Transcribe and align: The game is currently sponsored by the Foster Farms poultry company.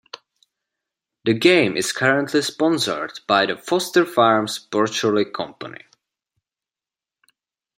The 1.25 1.35
game 1.35 1.77
is 1.77 1.91
currently 1.93 2.41
sponsored 2.41 3.19
by 3.27 3.45
the 3.45 3.55
Foster 3.55 4.03
Farms 4.03 4.57
poultry 4.57 5.25
company. 5.25 5.83